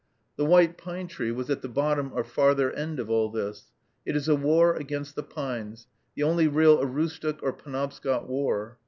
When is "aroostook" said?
6.81-7.37